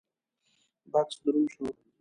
[0.91, 1.63] بکس دروند شو: